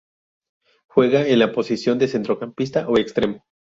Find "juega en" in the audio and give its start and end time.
0.89-1.37